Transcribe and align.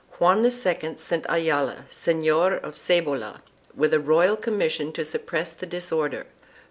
Juan 0.13 0.43
II 0.43 0.95
sent 0.97 1.27
Ayala, 1.29 1.85
Senor 1.91 2.53
of 2.55 2.73
Cebolla, 2.75 3.43
with 3.75 3.93
a 3.93 3.99
royal 3.99 4.35
commission 4.35 4.91
to 4.93 5.05
sup 5.05 5.27
press 5.27 5.51
the 5.53 5.67
disorder. 5.67 6.25